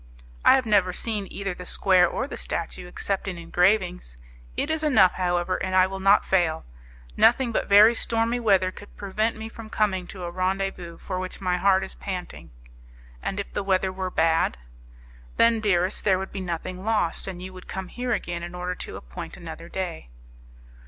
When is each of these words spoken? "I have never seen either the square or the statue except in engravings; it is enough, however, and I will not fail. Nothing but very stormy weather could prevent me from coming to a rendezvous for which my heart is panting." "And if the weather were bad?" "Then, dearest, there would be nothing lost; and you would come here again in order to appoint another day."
"I 0.43 0.55
have 0.55 0.65
never 0.65 0.91
seen 0.91 1.27
either 1.31 1.53
the 1.53 1.67
square 1.67 2.07
or 2.07 2.25
the 2.25 2.35
statue 2.35 2.87
except 2.87 3.27
in 3.27 3.37
engravings; 3.37 4.17
it 4.57 4.71
is 4.71 4.83
enough, 4.83 5.11
however, 5.11 5.57
and 5.61 5.75
I 5.75 5.85
will 5.85 5.99
not 5.99 6.25
fail. 6.25 6.65
Nothing 7.15 7.51
but 7.51 7.69
very 7.69 7.93
stormy 7.93 8.39
weather 8.39 8.71
could 8.71 8.97
prevent 8.97 9.35
me 9.37 9.47
from 9.47 9.69
coming 9.69 10.07
to 10.07 10.23
a 10.23 10.31
rendezvous 10.31 10.97
for 10.97 11.19
which 11.19 11.39
my 11.39 11.57
heart 11.57 11.83
is 11.83 11.93
panting." 11.93 12.49
"And 13.21 13.39
if 13.39 13.53
the 13.53 13.61
weather 13.61 13.91
were 13.93 14.09
bad?" 14.09 14.57
"Then, 15.37 15.59
dearest, 15.59 16.03
there 16.03 16.17
would 16.17 16.31
be 16.31 16.41
nothing 16.41 16.83
lost; 16.83 17.27
and 17.27 17.39
you 17.39 17.53
would 17.53 17.67
come 17.67 17.89
here 17.89 18.11
again 18.11 18.41
in 18.41 18.55
order 18.55 18.73
to 18.73 18.95
appoint 18.97 19.37
another 19.37 19.69
day." 19.69 20.09